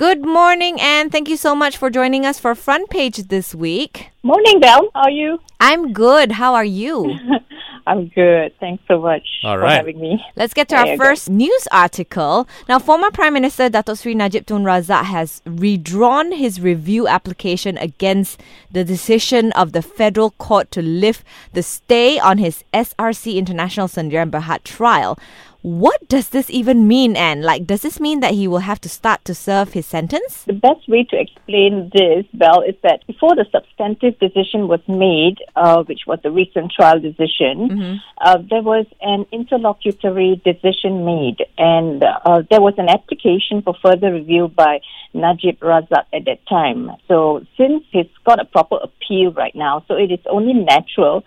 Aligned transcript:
Good 0.00 0.24
morning, 0.24 0.80
and 0.80 1.12
Thank 1.12 1.28
you 1.28 1.36
so 1.36 1.54
much 1.54 1.76
for 1.76 1.90
joining 1.90 2.24
us 2.24 2.38
for 2.40 2.54
Front 2.54 2.88
Page 2.88 3.28
this 3.28 3.54
week. 3.54 4.08
Morning, 4.22 4.58
Belle. 4.58 4.88
How 4.94 5.02
are 5.02 5.10
you? 5.10 5.38
I'm 5.60 5.92
good. 5.92 6.32
How 6.32 6.54
are 6.54 6.64
you? 6.64 7.18
I'm 7.86 8.08
good. 8.08 8.54
Thanks 8.60 8.82
so 8.88 8.98
much 8.98 9.26
All 9.44 9.56
for 9.56 9.60
right. 9.60 9.74
having 9.76 10.00
me. 10.00 10.24
Let's 10.36 10.54
get 10.54 10.68
to 10.68 10.74
There 10.74 10.80
our 10.86 10.92
you 10.92 10.96
go. 10.96 11.04
first 11.04 11.28
news 11.28 11.68
article. 11.70 12.48
Now, 12.66 12.78
former 12.78 13.10
Prime 13.10 13.34
Minister 13.34 13.68
Datuk 13.68 13.98
Seri 13.98 14.14
Najib 14.14 14.46
Tun 14.46 14.64
Razak 14.64 15.04
has 15.04 15.42
redrawn 15.44 16.32
his 16.32 16.62
review 16.62 17.06
application 17.06 17.76
against 17.76 18.40
the 18.70 18.84
decision 18.84 19.52
of 19.52 19.72
the 19.72 19.82
federal 19.82 20.30
court 20.30 20.70
to 20.70 20.80
lift 20.80 21.26
the 21.52 21.62
stay 21.62 22.18
on 22.18 22.38
his 22.38 22.64
SRC 22.72 23.34
International 23.36 23.86
Sendirian 23.86 24.30
Berhad 24.30 24.62
trial. 24.64 25.18
What 25.62 26.08
does 26.08 26.30
this 26.30 26.48
even 26.48 26.88
mean, 26.88 27.16
Anne? 27.16 27.42
Like, 27.42 27.66
does 27.66 27.82
this 27.82 28.00
mean 28.00 28.20
that 28.20 28.32
he 28.32 28.48
will 28.48 28.60
have 28.60 28.80
to 28.80 28.88
start 28.88 29.24
to 29.26 29.34
serve 29.34 29.74
his 29.74 29.84
sentence? 29.84 30.44
The 30.44 30.54
best 30.54 30.88
way 30.88 31.04
to 31.04 31.20
explain 31.20 31.90
this, 31.92 32.24
Belle, 32.32 32.62
is 32.62 32.76
that 32.82 33.06
before 33.06 33.34
the 33.36 33.44
substantive 33.52 34.18
decision 34.18 34.68
was 34.68 34.80
made, 34.88 35.36
uh, 35.56 35.82
which 35.84 36.06
was 36.06 36.18
the 36.22 36.30
recent 36.30 36.72
trial 36.72 36.98
decision, 36.98 38.00
uh, 38.24 38.38
there 38.48 38.62
was 38.62 38.86
an 39.02 39.26
interlocutory 39.32 40.40
decision 40.44 41.04
made, 41.04 41.44
and 41.58 42.02
uh, 42.04 42.42
there 42.48 42.62
was 42.62 42.74
an 42.78 42.88
application 42.88 43.60
for 43.60 43.74
further 43.82 44.12
review 44.12 44.48
by 44.48 44.80
Najib 45.12 45.60
Razak 45.60 46.06
at 46.14 46.24
that 46.24 46.46
time. 46.48 46.90
So, 47.06 47.44
since 47.58 47.84
he's 47.90 48.06
got 48.24 48.40
a 48.40 48.46
proper 48.46 48.78
appeal 48.82 49.32
right 49.32 49.54
now, 49.54 49.84
so 49.88 49.94
it 49.94 50.10
is 50.10 50.20
only 50.26 50.54
natural 50.54 51.24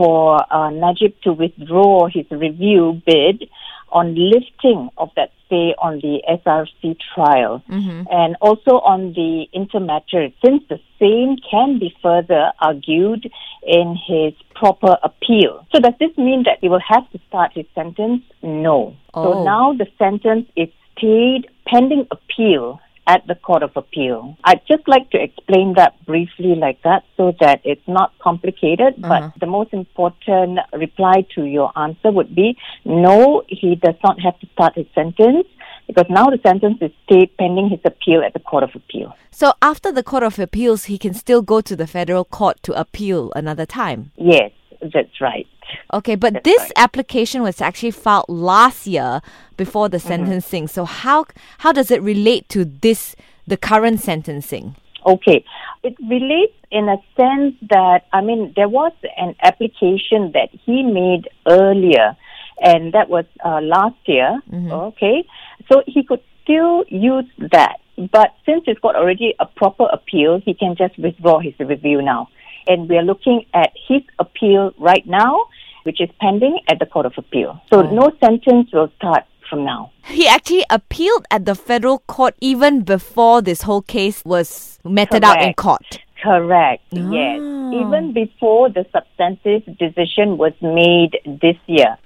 for 0.00 0.40
uh, 0.50 0.70
Najib 0.70 1.20
to 1.24 1.34
withdraw 1.34 2.08
his 2.08 2.24
review 2.30 3.02
bid 3.04 3.50
on 3.92 4.14
lifting 4.14 4.88
of 4.96 5.10
that 5.16 5.30
stay 5.44 5.74
on 5.78 5.96
the 5.96 6.22
SRC 6.26 6.96
trial 7.14 7.62
and 7.68 8.34
also 8.40 8.78
on 8.80 9.12
the 9.12 9.46
intermatter, 9.54 10.32
since 10.42 10.62
the 10.70 10.80
same 10.98 11.36
can 11.50 11.78
be 11.78 11.94
further 12.02 12.50
argued 12.60 13.30
in 13.66 13.94
his 14.06 14.32
proper 14.54 14.96
appeal. 15.02 15.66
So 15.74 15.80
does 15.80 15.94
this 16.00 16.16
mean 16.16 16.44
that 16.44 16.58
he 16.62 16.70
will 16.70 16.80
have 16.88 17.10
to 17.10 17.20
start 17.28 17.52
his 17.52 17.66
sentence? 17.74 18.22
No. 18.42 18.96
Oh. 19.12 19.24
So 19.34 19.44
now 19.44 19.74
the 19.74 19.86
sentence 19.98 20.48
is 20.56 20.68
stayed 20.96 21.46
pending 21.66 22.06
appeal 22.10 22.80
at 23.10 23.26
the 23.26 23.34
Court 23.34 23.64
of 23.64 23.72
Appeal. 23.74 24.36
I'd 24.44 24.62
just 24.68 24.86
like 24.86 25.10
to 25.10 25.18
explain 25.20 25.74
that 25.74 25.92
briefly 26.06 26.54
like 26.54 26.80
that 26.84 27.02
so 27.16 27.32
that 27.40 27.60
it's 27.64 27.88
not 27.88 28.12
complicated, 28.22 28.94
but 28.98 29.22
uh-huh. 29.22 29.30
the 29.40 29.46
most 29.46 29.72
important 29.72 30.60
reply 30.72 31.26
to 31.34 31.44
your 31.44 31.76
answer 31.76 32.12
would 32.12 32.32
be 32.36 32.56
no, 32.84 33.42
he 33.48 33.74
does 33.74 33.96
not 34.04 34.20
have 34.20 34.38
to 34.38 34.46
start 34.54 34.74
his 34.76 34.86
sentence 34.94 35.48
because 35.88 36.06
now 36.08 36.26
the 36.26 36.38
sentence 36.46 36.78
is 36.80 36.92
stayed 37.04 37.36
pending 37.36 37.68
his 37.68 37.80
appeal 37.84 38.22
at 38.24 38.32
the 38.32 38.38
Court 38.38 38.62
of 38.62 38.70
Appeal. 38.76 39.12
So, 39.32 39.54
after 39.60 39.90
the 39.90 40.04
Court 40.04 40.22
of 40.22 40.38
Appeals, 40.38 40.84
he 40.84 40.96
can 40.96 41.14
still 41.14 41.42
go 41.42 41.60
to 41.62 41.74
the 41.74 41.88
federal 41.88 42.24
court 42.24 42.62
to 42.62 42.72
appeal 42.78 43.32
another 43.34 43.66
time. 43.66 44.12
Yes, 44.16 44.52
that's 44.80 45.20
right. 45.20 45.48
Okay, 45.92 46.14
but 46.14 46.32
That's 46.34 46.44
this 46.44 46.60
right. 46.60 46.72
application 46.76 47.42
was 47.42 47.60
actually 47.60 47.90
filed 47.92 48.26
last 48.28 48.86
year 48.86 49.20
before 49.56 49.88
the 49.88 49.98
Mm-hmm. 49.98 50.08
sentencing. 50.08 50.68
So 50.68 50.84
how 50.84 51.26
how 51.58 51.72
does 51.72 51.90
it 51.90 52.00
relate 52.02 52.48
to 52.50 52.64
this 52.64 53.16
the 53.46 53.56
current 53.56 54.00
sentencing? 54.00 54.76
Okay. 55.06 55.44
It 55.82 55.96
relates 56.08 56.52
in 56.70 56.88
a 56.88 56.98
sense 57.16 57.54
that, 57.70 58.04
I 58.12 58.20
mean, 58.20 58.52
there 58.54 58.68
was 58.68 58.92
an 59.16 59.34
application 59.42 60.32
that 60.32 60.50
he 60.64 60.82
made 60.82 61.28
earlier, 61.48 62.16
and 62.62 62.92
that 62.92 63.08
was 63.08 63.24
uh, 63.44 63.60
last 63.62 63.96
year. 64.06 64.40
Okay. 64.52 65.24
So 65.72 65.82
he 65.86 66.02
could 66.04 66.20
still 66.42 66.84
use 66.88 67.24
that. 67.50 67.76
But 68.12 68.34
since 68.46 68.64
he's 68.66 68.78
got 68.78 68.94
already 68.94 69.34
a 69.40 69.46
proper 69.46 69.86
appeal, 69.90 70.40
he 70.44 70.52
can 70.54 70.76
just 70.76 70.98
withdraw 70.98 71.38
his 71.40 71.54
review 71.58 72.02
now. 72.02 72.28
And 72.68 72.88
we 72.88 72.96
are 72.98 73.02
looking 73.02 73.46
at 73.54 73.72
his 73.88 74.02
appeal 74.18 74.72
right 74.78 75.06
now, 75.06 75.46
which 75.84 76.00
is 76.00 76.08
pending 76.20 76.58
at 76.68 76.78
the 76.78 76.86
Court 76.86 77.06
of 77.06 77.14
Appeal. 77.16 77.60
So 77.72 77.82
no 77.82 78.10
sentence 78.20 78.70
will 78.72 78.90
start 78.96 79.24
from 79.48 79.64
now. 79.64 79.90
He 80.04 80.28
actually 80.28 80.64
appealed 80.70 81.26
at 81.30 81.44
the 81.44 81.54
federal 81.54 81.98
court 82.00 82.34
even 82.40 82.82
before 82.82 83.42
this 83.42 83.62
whole 83.62 83.82
case 83.82 84.22
was 84.24 84.78
meted 84.84 85.24
out 85.24 85.38
in 85.42 85.54
Correct. 85.54 85.56
court. 85.56 85.98
Correct. 86.22 86.82
Yes. 86.90 87.40
Ah. 87.42 87.70
Even 87.72 88.12
before 88.12 88.68
the 88.68 88.84
substantive 88.92 89.64
decision 89.78 90.38
was 90.38 90.52
made 90.60 91.18
this 91.42 91.56
year. 91.66 91.96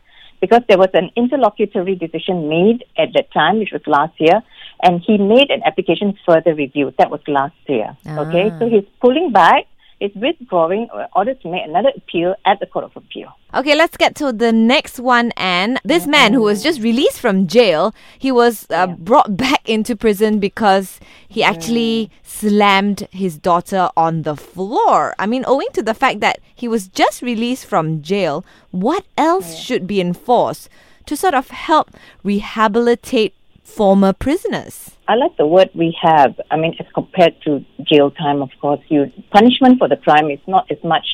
Because 0.41 0.63
there 0.69 0.79
was 0.79 0.91
an 0.95 1.11
interlocutory 1.17 1.95
decision 1.95 2.49
made 2.49 2.84
at 2.99 3.09
that 3.15 3.33
time, 3.33 3.59
which 3.59 3.73
was 3.73 3.81
last 3.87 4.13
year, 4.21 4.43
and 4.83 5.01
he 5.01 5.17
made 5.17 5.51
an 5.51 5.63
application 5.65 6.13
for 6.25 6.34
further 6.34 6.55
review. 6.55 6.93
That 6.99 7.11
was 7.11 7.21
last 7.27 7.55
year. 7.67 7.97
Okay, 8.07 8.51
Ah. 8.53 8.59
so 8.59 8.69
he's 8.69 8.84
pulling 9.01 9.33
back, 9.33 9.67
he's 10.00 10.15
withdrawing 10.15 10.88
in 10.94 11.06
order 11.15 11.34
to 11.34 11.50
make 11.50 11.65
another 11.65 11.91
appeal 11.97 12.34
at 12.44 12.60
the 12.60 12.66
Court 12.66 12.84
of 12.84 12.97
Appeal. 12.97 13.28
Okay, 13.55 13.75
let's 13.75 13.97
get 13.97 14.15
to 14.16 14.32
the 14.32 14.53
next 14.53 14.99
one. 14.99 15.32
And 15.37 15.78
this 15.84 16.06
man 16.06 16.32
who 16.32 16.43
was 16.43 16.62
just 16.62 16.81
released 16.81 17.21
from 17.21 17.47
jail, 17.47 17.94
he 18.19 18.33
was 18.33 18.66
uh, 18.71 18.88
brought 18.88 19.37
back 19.37 19.69
into 19.69 19.94
prison 19.97 20.38
because 20.41 20.99
he 21.28 21.43
actually 21.43 22.10
slammed 22.22 23.06
his 23.10 23.38
daughter 23.38 23.91
on 23.97 24.22
the 24.22 24.37
floor. 24.37 25.15
I 25.19 25.27
mean, 25.27 25.44
owing 25.47 25.69
to 25.75 25.83
the 25.83 25.94
fact 25.94 26.21
that 26.21 26.41
he 26.54 26.66
was 26.66 26.88
just 26.88 27.22
released 27.22 27.66
from 27.66 28.03
jail, 28.03 28.44
what 28.71 29.04
else 29.16 29.56
should 29.56 29.87
be 29.87 30.00
enforced 30.00 30.69
to 31.06 31.16
sort 31.16 31.34
of 31.34 31.50
help 31.50 31.91
rehabilitate 32.22 33.34
former 33.62 34.12
prisoners? 34.12 34.94
I 35.06 35.16
like 35.16 35.37
the 35.37 35.47
word 35.47 35.70
rehab. 35.75 36.41
I 36.50 36.56
mean, 36.56 36.75
as 36.81 36.87
compared 36.94 37.41
to 37.42 37.65
jail 37.82 38.10
time, 38.10 38.42
of 38.42 38.50
course, 38.60 38.81
you 38.88 39.12
punishment 39.31 39.78
for 39.78 39.88
the 39.88 39.97
crime 39.97 40.31
is 40.31 40.41
not 40.47 40.70
as 40.70 40.82
much 40.82 41.06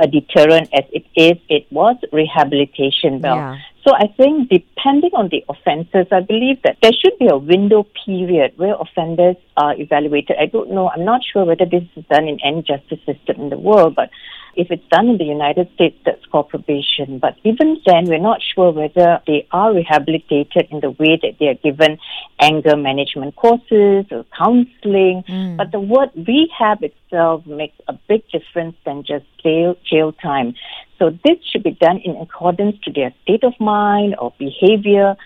a 0.00 0.06
deterrent 0.06 0.68
as 0.72 0.84
it 0.92 1.04
is. 1.16 1.38
It 1.48 1.66
was 1.70 1.96
rehabilitation, 2.12 3.20
Belle. 3.20 3.36
Yeah. 3.36 3.56
So 3.86 3.94
I 3.94 4.08
think 4.16 4.50
depending 4.50 5.12
on 5.14 5.28
the 5.30 5.44
offences, 5.48 6.06
I 6.12 6.20
believe 6.20 6.60
that 6.62 6.76
there 6.82 6.92
should 6.92 7.18
be 7.18 7.28
a 7.28 7.38
window 7.38 7.86
period 8.04 8.52
where 8.56 8.74
offenders 8.74 9.36
are 9.56 9.74
evaluated. 9.80 10.36
I 10.38 10.46
don't 10.46 10.70
know. 10.70 10.90
I'm 10.90 11.04
not 11.04 11.22
sure 11.24 11.44
whether 11.44 11.64
this 11.64 11.84
is 11.96 12.04
done 12.10 12.28
in 12.28 12.38
any 12.44 12.62
justice 12.62 13.00
system 13.06 13.40
in 13.40 13.48
the 13.48 13.58
world, 13.58 13.94
but 13.94 14.10
if 14.58 14.72
it's 14.72 14.86
done 14.90 15.08
in 15.08 15.18
the 15.18 15.24
United 15.24 15.70
States, 15.74 15.96
that's 16.04 16.26
called 16.26 16.48
probation. 16.48 17.20
But 17.20 17.36
even 17.44 17.80
then, 17.86 18.06
we're 18.06 18.18
not 18.18 18.40
sure 18.42 18.72
whether 18.72 19.20
they 19.24 19.46
are 19.52 19.72
rehabilitated 19.72 20.66
in 20.70 20.80
the 20.80 20.90
way 20.90 21.16
that 21.22 21.36
they 21.38 21.46
are 21.46 21.54
given 21.54 21.98
anger 22.40 22.76
management 22.76 23.36
courses 23.36 24.06
or 24.10 24.26
counseling. 24.36 25.22
Hmm. 25.28 25.56
But 25.56 25.70
the 25.70 25.78
word 25.78 26.10
rehab 26.16 26.82
itself 26.82 27.46
makes 27.46 27.76
a 27.86 27.92
big 28.08 28.28
difference 28.32 28.76
than 28.84 29.04
just 29.04 29.26
jail, 29.42 29.76
jail 29.88 30.12
time. 30.12 30.54
So 30.98 31.10
this 31.24 31.38
should 31.48 31.62
be 31.62 31.78
done 31.80 31.98
in 32.04 32.16
accordance 32.16 32.76
to 32.82 32.92
their 32.92 33.14
state 33.22 33.44
of 33.44 33.54
mind 33.60 34.16
or 34.18 34.34
behavior. 34.38 35.16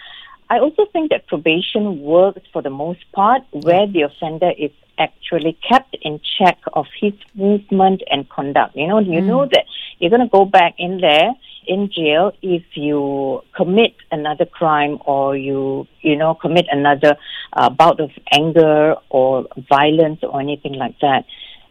I 0.52 0.58
also 0.58 0.84
think 0.92 1.08
that 1.12 1.28
probation 1.28 2.02
works 2.02 2.42
for 2.52 2.60
the 2.60 2.68
most 2.68 3.00
part 3.12 3.40
where 3.52 3.86
the 3.86 4.02
offender 4.02 4.52
is 4.58 4.70
actually 4.98 5.56
kept 5.66 5.96
in 6.02 6.20
check 6.38 6.58
of 6.74 6.84
his 7.00 7.14
movement 7.34 8.02
and 8.10 8.28
conduct. 8.28 8.76
You 8.76 8.86
know, 8.86 8.98
you 8.98 9.22
know 9.22 9.46
that 9.46 9.64
you're 9.98 10.10
going 10.10 10.20
to 10.20 10.28
go 10.28 10.44
back 10.44 10.74
in 10.76 11.00
there 11.00 11.30
in 11.66 11.90
jail 11.90 12.32
if 12.42 12.64
you 12.74 13.40
commit 13.56 13.94
another 14.10 14.44
crime 14.44 14.98
or 15.06 15.38
you, 15.38 15.86
you 16.02 16.16
know, 16.16 16.34
commit 16.34 16.66
another 16.70 17.16
uh, 17.54 17.70
bout 17.70 17.98
of 17.98 18.10
anger 18.30 18.96
or 19.08 19.46
violence 19.70 20.20
or 20.22 20.38
anything 20.38 20.74
like 20.74 21.00
that. 21.00 21.24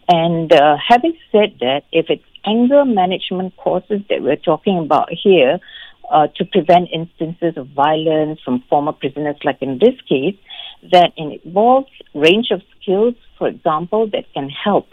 And 0.07 0.51
uh, 0.51 0.77
having 0.89 1.15
said 1.31 1.57
that, 1.59 1.83
if 1.91 2.07
it's 2.09 2.23
anger 2.47 2.83
management 2.83 3.55
courses 3.57 4.01
that 4.09 4.23
we're 4.23 4.37
talking 4.37 4.79
about 4.79 5.09
here 5.11 5.59
uh, 6.11 6.27
to 6.35 6.45
prevent 6.45 6.89
instances 6.93 7.57
of 7.57 7.67
violence 7.69 8.39
from 8.43 8.63
former 8.69 8.91
prisoners, 8.91 9.37
like 9.43 9.61
in 9.61 9.79
this 9.79 9.95
case, 10.07 10.35
that 10.91 11.13
involves 11.17 11.89
range 12.13 12.49
of 12.51 12.61
skills, 12.79 13.15
for 13.37 13.47
example, 13.47 14.07
that 14.07 14.25
can 14.33 14.49
help 14.49 14.89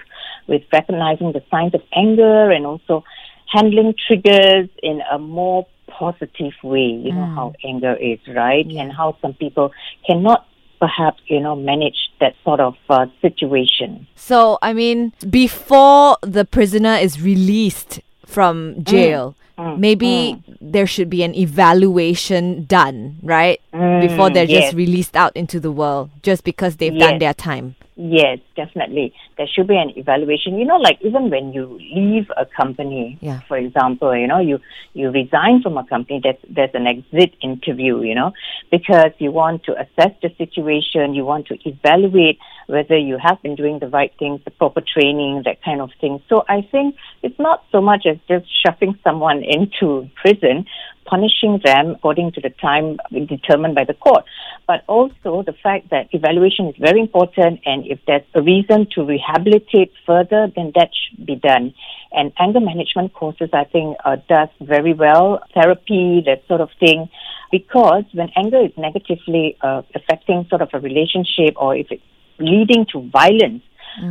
with 0.47 0.63
recognizing 0.73 1.33
the 1.33 1.43
signs 1.51 1.75
of 1.75 1.83
anger 1.95 2.51
and 2.51 2.65
also 2.65 3.05
handling 3.53 3.95
triggers 4.07 4.69
in 4.83 5.03
a 5.11 5.19
more 5.19 5.67
positive 5.89 6.53
way. 6.63 7.01
You 7.05 7.13
know 7.13 7.27
how 7.35 7.55
anger 7.65 7.97
is, 7.97 8.19
right? 8.29 8.67
And 8.67 8.93
how 8.93 9.17
some 9.21 9.35
people 9.35 9.73
cannot 10.07 10.47
perhaps, 10.79 11.21
you 11.27 11.41
know, 11.41 11.57
manage 11.57 12.11
that 12.21 12.35
sort 12.45 12.61
of 12.61 12.77
uh, 12.89 13.07
situation. 13.21 14.07
So, 14.15 14.59
I 14.63 14.73
mean, 14.73 15.13
before 15.29 16.17
the 16.23 16.45
prisoner 16.45 16.95
is 16.95 17.21
released 17.21 18.01
from 18.29 18.85
jail, 18.85 19.35
mm. 19.59 19.65
Mm. 19.65 19.75
Mm. 19.75 19.79
maybe 19.79 20.43
there 20.61 20.87
should 20.87 21.09
be 21.11 21.23
an 21.25 21.35
evaluation 21.35 22.65
done, 22.67 23.17
right? 23.23 23.61
before 23.73 24.31
they're 24.31 24.47
just 24.47 24.75
released 24.75 25.17
out 25.17 25.35
into 25.35 25.59
the 25.59 25.73
world 25.73 26.11
just 26.23 26.45
because 26.45 26.77
they've 26.77 26.99
done 26.99 27.19
their 27.19 27.35
time. 27.35 27.75
Yes, 28.01 28.39
definitely. 28.55 29.13
There 29.37 29.49
should 29.49 29.67
be 29.67 29.77
an 29.77 29.93
evaluation. 29.97 30.57
You 30.57 30.65
know, 30.65 30.77
like 30.77 30.99
even 31.03 31.31
when 31.31 31.53
you 31.53 31.81
leave 31.93 32.31
a 32.37 32.47
company, 32.47 33.19
Yeah. 33.21 33.41
for 33.49 33.57
example, 33.57 34.17
you 34.17 34.29
know, 34.29 34.39
you, 34.39 34.61
you 34.95 35.11
resign 35.11 35.63
from 35.63 35.77
a 35.77 35.85
company, 35.85 36.21
there's, 36.23 36.37
there's 36.49 36.71
an 36.75 36.87
exit 36.87 37.35
interview, 37.43 38.01
you 38.03 38.15
know, 38.15 38.33
because 38.71 39.11
you 39.19 39.33
want 39.33 39.65
to 39.65 39.73
assess 39.73 40.13
the 40.23 40.33
situation, 40.39 41.13
you 41.13 41.25
want 41.25 41.49
to 41.49 41.59
evaluate 41.69 42.39
whether 42.69 42.97
you 42.97 43.19
have 43.19 43.43
been 43.43 43.57
doing 43.57 43.81
the 43.81 43.89
right 43.89 44.13
things, 44.17 44.41
the 44.45 44.53
proper 44.53 44.81
training, 44.81 45.43
that 45.47 45.61
kind 45.65 45.81
of 45.81 45.91
thing. 46.01 46.23
So 46.29 46.45
I 46.49 46.61
think 46.71 46.95
it's 47.23 47.39
not 47.41 47.65
so 47.73 47.81
much 47.81 48.07
as 48.07 48.19
just 48.29 48.47
shoving 48.65 48.97
someone 49.03 49.43
into 49.57 50.09
prison, 50.15 50.67
punishing 51.09 51.61
them 51.65 51.95
according 51.97 52.33
to 52.33 52.41
the 52.41 52.51
time 52.51 52.99
determined 53.27 53.75
by 53.75 53.85
the 53.85 53.95
court, 53.95 54.25
but 54.67 54.85
also 54.87 55.43
the 55.43 55.55
fact 55.63 55.91
that 55.91 56.09
evaluation 56.13 56.67
is 56.69 56.75
very 56.79 57.01
important 57.01 57.61
and 57.65 57.87
if 57.87 57.99
there's 58.07 58.23
a 58.35 58.43
reason 58.43 58.87
to 58.95 59.05
rehabilitate 59.05 59.93
further, 60.07 60.49
then 60.55 60.73
that 60.75 60.91
should 60.93 61.25
be 61.27 61.37
done. 61.37 61.75
And 62.13 62.33
anger 62.39 62.61
management 62.61 63.13
courses, 63.15 63.51
I 63.53 63.65
think, 63.65 63.97
uh, 64.05 64.17
does 64.29 64.49
very 64.61 64.95
well. 64.95 65.41
Therapy, 65.55 66.23
that 66.27 66.43
sort 66.49 66.61
of 66.61 66.71
thing, 66.79 67.09
because 67.51 68.05
when 68.13 68.29
anger 68.37 68.61
is 68.65 68.73
negatively 68.77 69.57
uh, 69.63 69.83
affecting 69.95 70.47
sort 70.49 70.63
of 70.63 70.71
a 70.73 70.81
relationship 70.81 71.55
or 71.57 71.77
if 71.77 71.87
it's 71.91 72.03
leading 72.39 72.87
to 72.93 73.09
violence 73.11 73.63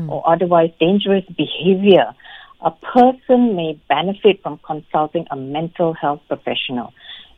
or 0.10 0.28
otherwise 0.30 0.70
dangerous 0.80 1.24
behavior, 1.38 2.14
a 2.62 2.72
person 2.72 3.56
may 3.56 3.80
benefit 3.88 4.42
from 4.42 4.60
consulting 4.66 5.28
a 5.32 5.36
mental 5.36 5.94
health 5.94 6.22
professional, 6.28 6.94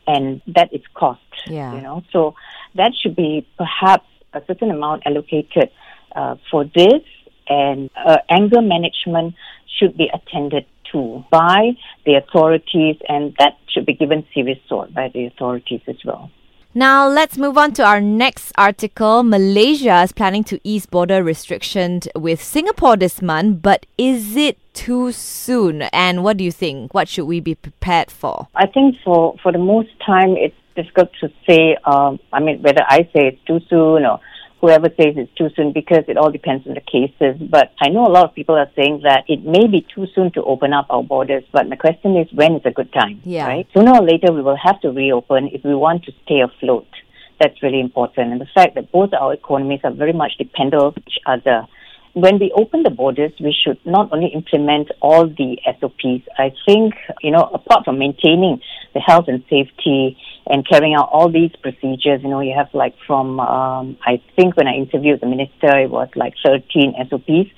and 0.06 0.40
that 0.46 0.72
is 0.72 0.82
cost. 0.94 1.20
Yeah. 1.46 1.74
You 1.74 1.82
know, 1.82 2.02
so 2.12 2.34
that 2.74 2.92
should 3.00 3.16
be 3.16 3.46
perhaps 3.58 4.06
a 4.32 4.42
certain 4.46 4.70
amount 4.70 5.02
allocated 5.06 5.70
uh, 6.14 6.36
for 6.50 6.64
this, 6.64 7.02
and 7.48 7.90
uh, 7.96 8.18
anger 8.28 8.62
management 8.62 9.34
should 9.78 9.96
be 9.96 10.10
attended 10.12 10.66
to 10.92 11.24
by 11.30 11.72
the 12.04 12.14
authorities, 12.14 12.96
and 13.08 13.34
that 13.38 13.58
should 13.68 13.86
be 13.86 13.94
given 13.94 14.26
serious 14.34 14.58
thought 14.68 14.92
by 14.92 15.08
the 15.08 15.26
authorities 15.26 15.80
as 15.86 15.96
well. 16.04 16.30
Now, 16.72 17.08
let's 17.08 17.36
move 17.36 17.58
on 17.58 17.72
to 17.72 17.84
our 17.84 18.00
next 18.00 18.52
article. 18.56 19.24
Malaysia 19.24 20.02
is 20.02 20.12
planning 20.12 20.44
to 20.44 20.60
ease 20.62 20.86
border 20.86 21.20
restrictions 21.20 22.06
with 22.14 22.40
Singapore 22.40 22.96
this 22.96 23.20
month, 23.20 23.60
but 23.60 23.86
is 23.98 24.36
it 24.36 24.56
too 24.72 25.10
soon? 25.10 25.82
And 25.82 26.22
what 26.22 26.36
do 26.36 26.44
you 26.44 26.52
think? 26.52 26.94
What 26.94 27.08
should 27.08 27.24
we 27.24 27.40
be 27.40 27.56
prepared 27.56 28.08
for? 28.08 28.46
I 28.54 28.68
think 28.68 28.94
for, 29.04 29.34
for 29.42 29.50
the 29.50 29.58
most 29.58 29.88
time, 30.06 30.36
it's 30.36 30.54
difficult 30.76 31.10
to 31.20 31.32
say, 31.44 31.76
um, 31.84 32.20
I 32.32 32.38
mean, 32.38 32.62
whether 32.62 32.84
I 32.86 32.98
say 33.12 33.26
it's 33.34 33.44
too 33.48 33.58
soon 33.68 34.06
or 34.06 34.20
whoever 34.60 34.88
says 34.88 35.14
it's 35.16 35.34
too 35.34 35.48
soon 35.56 35.72
because 35.72 36.04
it 36.06 36.16
all 36.16 36.30
depends 36.30 36.66
on 36.66 36.74
the 36.74 36.80
cases. 36.80 37.40
But 37.40 37.72
I 37.80 37.88
know 37.88 38.06
a 38.06 38.12
lot 38.12 38.28
of 38.28 38.34
people 38.34 38.56
are 38.56 38.70
saying 38.76 39.00
that 39.04 39.24
it 39.26 39.44
may 39.44 39.66
be 39.66 39.86
too 39.94 40.06
soon 40.14 40.30
to 40.32 40.42
open 40.44 40.72
up 40.72 40.86
our 40.90 41.02
borders. 41.02 41.44
But 41.52 41.68
my 41.68 41.76
question 41.76 42.16
is, 42.16 42.28
when 42.32 42.56
is 42.56 42.62
a 42.64 42.70
good 42.70 42.92
time? 42.92 43.20
Yeah. 43.24 43.46
Right? 43.46 43.66
Sooner 43.74 43.92
or 43.92 44.02
later, 44.02 44.32
we 44.32 44.42
will 44.42 44.58
have 44.62 44.80
to 44.82 44.90
reopen 44.90 45.48
if 45.48 45.64
we 45.64 45.74
want 45.74 46.04
to 46.04 46.12
stay 46.24 46.40
afloat. 46.40 46.88
That's 47.40 47.62
really 47.62 47.80
important. 47.80 48.32
And 48.32 48.40
the 48.40 48.48
fact 48.54 48.74
that 48.74 48.92
both 48.92 49.14
our 49.14 49.32
economies 49.32 49.80
are 49.82 49.92
very 49.92 50.12
much 50.12 50.32
dependent 50.36 50.82
on 50.82 50.94
each 50.98 51.18
other. 51.24 51.66
When 52.14 52.38
we 52.38 52.50
open 52.56 52.82
the 52.82 52.90
borders, 52.90 53.32
we 53.40 53.52
should 53.52 53.78
not 53.84 54.12
only 54.12 54.28
implement 54.28 54.90
all 55.00 55.28
the 55.28 55.58
SOPs. 55.78 56.26
I 56.36 56.52
think, 56.66 56.94
you 57.22 57.30
know, 57.30 57.48
apart 57.54 57.84
from 57.84 57.98
maintaining 57.98 58.60
the 58.94 59.00
health 59.00 59.26
and 59.28 59.44
safety 59.48 60.18
and 60.46 60.66
carrying 60.66 60.94
out 60.94 61.08
all 61.12 61.30
these 61.30 61.52
procedures, 61.62 62.22
you 62.22 62.28
know, 62.28 62.40
you 62.40 62.54
have 62.56 62.68
like 62.74 62.94
from, 63.06 63.38
um, 63.38 63.96
I 64.04 64.20
think 64.34 64.56
when 64.56 64.66
I 64.66 64.74
interviewed 64.74 65.20
the 65.20 65.26
minister, 65.26 65.78
it 65.78 65.90
was 65.90 66.08
like 66.16 66.34
13 66.44 66.94
SOPs. 67.08 67.50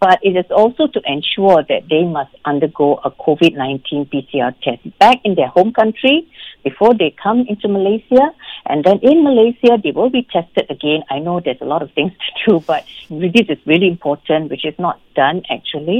But 0.00 0.18
it 0.22 0.36
is 0.36 0.50
also 0.50 0.88
to 0.88 1.00
ensure 1.06 1.62
that 1.68 1.88
they 1.88 2.02
must 2.02 2.34
undergo 2.44 2.98
a 3.04 3.10
COVID-19 3.10 4.10
PCR 4.10 4.54
test 4.62 4.98
back 4.98 5.18
in 5.24 5.36
their 5.36 5.48
home 5.48 5.72
country 5.72 6.28
before 6.64 6.94
they 6.94 7.14
come 7.22 7.44
into 7.48 7.68
Malaysia. 7.68 8.34
And 8.66 8.84
then 8.84 8.98
in 9.02 9.22
Malaysia, 9.22 9.78
they 9.82 9.92
will 9.92 10.10
be 10.10 10.26
tested 10.32 10.66
again. 10.70 11.02
I 11.10 11.18
know 11.18 11.40
there's 11.40 11.60
a 11.60 11.64
lot 11.64 11.82
of 11.82 11.92
things 11.92 12.12
to 12.46 12.52
do, 12.52 12.60
but 12.66 12.84
this 13.08 13.46
is 13.48 13.58
really 13.66 13.91
important, 13.92 14.50
which 14.52 14.64
is 14.70 14.76
not 14.86 14.96
done 15.22 15.38
actually, 15.56 15.98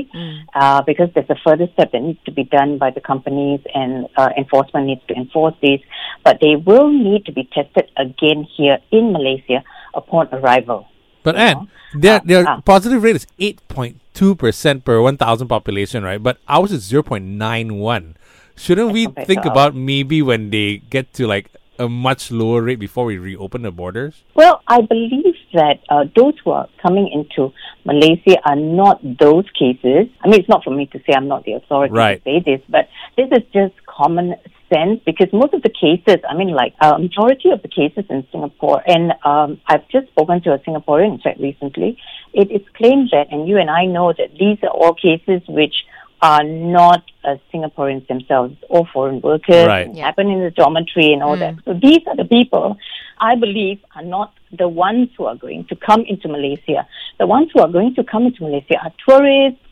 uh, 0.61 0.81
because 0.91 1.09
there's 1.15 1.33
a 1.37 1.41
further 1.47 1.69
step 1.75 1.89
that 1.93 2.03
needs 2.09 2.23
to 2.29 2.33
be 2.41 2.44
done 2.59 2.71
by 2.85 2.91
the 2.97 3.03
companies 3.12 3.61
and 3.81 3.93
uh, 4.21 4.31
enforcement 4.43 4.85
needs 4.91 5.05
to 5.11 5.15
enforce 5.23 5.56
this. 5.67 5.81
But 6.25 6.35
they 6.44 6.55
will 6.69 6.91
need 7.09 7.23
to 7.29 7.33
be 7.41 7.44
tested 7.56 7.87
again 8.06 8.41
here 8.56 8.79
in 8.91 9.05
Malaysia 9.17 9.59
upon 9.94 10.23
arrival. 10.37 10.81
But 11.23 11.35
you 11.37 11.47
Anne, 11.49 11.56
know? 11.56 11.69
their 12.05 12.17
Ah, 12.19 12.23
their 12.25 12.44
ah. 12.49 12.61
positive 12.65 13.00
rate 13.03 13.17
is 13.17 13.27
eight 13.39 13.61
point 13.69 14.00
two 14.12 14.35
percent 14.35 14.85
per 14.85 15.00
one 15.00 15.17
thousand 15.17 15.49
population, 15.49 16.03
right? 16.03 16.23
But 16.23 16.39
ours 16.49 16.73
is 16.73 16.83
zero 16.83 17.03
point 17.03 17.25
nine 17.25 17.79
one. 17.79 18.17
Shouldn't 18.56 18.93
we 18.93 19.06
think 19.25 19.44
about 19.44 19.75
maybe 19.75 20.21
when 20.21 20.50
they 20.50 20.83
get 20.91 21.12
to 21.15 21.27
like 21.27 21.49
a 21.79 21.89
much 21.89 22.31
lower 22.31 22.61
rate 22.62 22.79
before 22.79 23.05
we 23.09 23.17
reopen 23.17 23.62
the 23.62 23.73
borders? 23.73 24.23
Well, 24.35 24.61
I 24.69 24.83
believe 24.83 25.35
that 25.52 25.81
uh, 25.88 26.04
those 26.16 26.34
who 26.44 26.50
are 26.52 26.69
coming 26.81 27.08
into 27.12 27.52
Malaysia 27.84 28.37
are 28.44 28.56
not 28.56 29.00
those 29.19 29.44
cases. 29.58 30.08
I 30.22 30.28
mean, 30.28 30.40
it's 30.40 30.49
not 30.49 30.64
for 30.64 30.70
me 30.70 30.87
to 30.87 30.99
say 31.00 31.12
I'm 31.16 31.28
not 31.28 31.44
the 31.44 31.52
authority 31.54 31.93
Right. 31.94 32.22
to 32.25 32.31
say 32.31 32.40
this, 32.40 32.60
but 32.69 32.88
this 33.16 33.28
is 33.32 33.43
just 33.52 33.75
common 33.87 34.34
sense 34.72 35.00
because 35.04 35.28
most 35.32 35.52
of 35.54 35.62
the 35.62 35.69
cases, 35.69 36.16
I 36.28 36.34
mean, 36.34 36.49
like 36.49 36.75
uh, 36.81 36.96
majority 36.99 37.50
of 37.50 37.60
the 37.62 37.69
cases 37.69 38.04
in 38.08 38.26
Singapore, 38.32 38.82
and 38.87 39.12
um, 39.25 39.60
I've 39.66 39.87
just 39.88 40.08
spoken 40.08 40.40
to 40.43 40.52
a 40.54 40.58
Singaporean, 40.60 41.14
in 41.14 41.20
fact, 41.20 41.40
recently. 41.40 41.98
It 42.32 42.50
is 42.50 42.62
claimed 42.75 43.10
that, 43.12 43.26
and 43.31 43.46
you 43.46 43.58
and 43.58 43.69
I 43.70 43.84
know 43.84 44.12
that 44.12 44.31
these 44.38 44.58
are 44.62 44.70
all 44.70 44.94
cases 44.94 45.43
which 45.48 45.75
are 46.22 46.44
not 46.44 47.02
uh, 47.25 47.34
Singaporeans 47.52 48.06
themselves 48.06 48.55
or 48.69 48.87
foreign 48.93 49.20
workers. 49.20 49.66
Right. 49.66 49.87
and 49.87 49.96
Yeah. 49.96 50.05
Happen 50.06 50.28
in 50.31 50.38
the 50.40 50.50
dormitory 50.50 51.12
and 51.12 51.22
all 51.22 51.37
that. 51.37 51.56
So 51.64 51.75
these 51.75 52.00
are 52.06 52.16
the 52.16 52.25
people 52.25 52.76
I 53.22 53.36
believe 53.36 53.78
are 53.96 54.02
not 54.16 54.34
the 54.62 54.69
ones 54.69 55.08
who 55.16 55.24
are 55.30 55.38
going 55.46 55.62
to 55.70 55.76
come 55.88 56.02
into 56.12 56.26
Malaysia. 56.36 56.80
The 57.20 57.26
ones 57.36 57.48
who 57.52 57.60
are 57.64 57.72
going 57.78 57.94
to 57.94 58.02
come 58.12 58.24
into 58.26 58.42
Malaysia 58.42 58.76
are 58.84 58.92
tourists, 59.06 59.62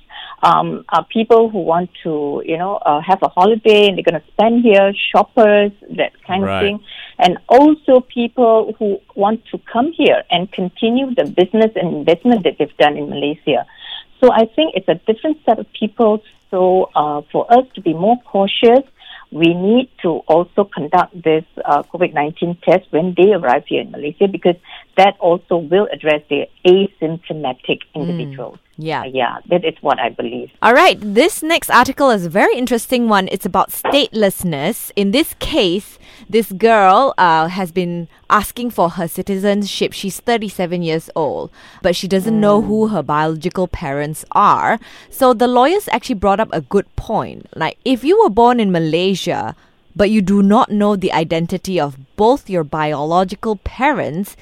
um, 0.42 0.68
are 0.94 1.04
people 1.04 1.50
who 1.50 1.60
want 1.72 1.90
to, 2.04 2.42
you 2.46 2.56
know, 2.56 2.74
uh, 2.88 3.00
have 3.10 3.20
a 3.22 3.28
holiday 3.28 3.88
and 3.88 3.98
they're 3.98 4.08
going 4.10 4.22
to 4.22 4.28
spend 4.32 4.62
here, 4.62 4.92
shoppers, 5.10 5.72
that 6.00 6.12
kind 6.26 6.42
Right. 6.44 6.54
of 6.54 6.60
thing, 6.64 6.78
and 7.18 7.32
also 7.48 8.00
people 8.00 8.74
who 8.78 8.88
want 9.24 9.44
to 9.52 9.58
come 9.74 9.88
here 9.92 10.22
and 10.30 10.50
continue 10.60 11.06
the 11.20 11.26
business 11.40 11.72
and 11.74 11.86
investment 12.00 12.44
that 12.44 12.54
they've 12.58 12.78
done 12.78 12.96
in 12.96 13.06
Malaysia. 13.10 13.66
So 14.20 14.32
I 14.32 14.44
think 14.54 14.68
it's 14.76 14.88
a 14.88 14.98
different 15.10 15.38
set 15.44 15.58
of 15.58 15.66
people. 15.72 16.22
So 16.50 16.90
uh, 16.94 17.22
for 17.32 17.42
us 17.52 17.64
to 17.74 17.80
be 17.80 17.94
more 18.06 18.16
cautious, 18.34 18.84
we 19.30 19.54
need 19.54 19.88
to 20.02 20.08
also 20.26 20.64
conduct 20.64 21.14
this 21.22 21.44
uh, 21.64 21.82
COVID-19 21.84 22.62
test 22.62 22.86
when 22.90 23.14
they 23.16 23.32
arrive 23.32 23.64
here 23.66 23.82
in 23.82 23.90
Malaysia 23.90 24.26
because 24.26 24.56
that 24.96 25.16
also 25.20 25.56
will 25.56 25.88
address 25.92 26.22
the 26.28 26.48
asymptomatic 26.66 27.80
individuals. 27.94 28.58
Yeah. 28.76 29.04
Yeah, 29.04 29.38
that 29.48 29.64
is 29.64 29.74
what 29.82 29.98
I 29.98 30.08
believe. 30.08 30.50
All 30.62 30.72
right, 30.72 30.98
this 31.00 31.42
next 31.42 31.70
article 31.70 32.10
is 32.10 32.24
a 32.24 32.30
very 32.30 32.56
interesting 32.56 33.08
one. 33.08 33.28
It's 33.30 33.44
about 33.44 33.70
statelessness. 33.70 34.90
In 34.96 35.10
this 35.10 35.34
case, 35.38 35.98
this 36.28 36.50
girl 36.52 37.12
uh, 37.18 37.48
has 37.48 37.72
been 37.72 38.08
asking 38.30 38.70
for 38.70 38.90
her 38.90 39.06
citizenship. 39.06 39.92
She's 39.92 40.20
37 40.20 40.82
years 40.82 41.10
old, 41.14 41.50
but 41.82 41.94
she 41.94 42.08
doesn't 42.08 42.38
know 42.38 42.62
who 42.62 42.88
her 42.88 43.02
biological 43.02 43.68
parents 43.68 44.24
are. 44.32 44.78
So 45.10 45.34
the 45.34 45.48
lawyers 45.48 45.88
actually 45.88 46.14
brought 46.14 46.40
up 46.40 46.48
a 46.52 46.60
good 46.62 46.86
point. 46.96 47.46
Like, 47.54 47.76
if 47.84 48.02
you 48.02 48.22
were 48.22 48.30
born 48.30 48.60
in 48.60 48.72
Malaysia, 48.72 49.56
but 49.94 50.10
you 50.10 50.22
do 50.22 50.42
not 50.42 50.70
know 50.70 50.96
the 50.96 51.12
identity 51.12 51.78
of 51.78 51.98
both 52.16 52.48
your 52.48 52.64
biological 52.64 53.56
parents, 53.56 54.36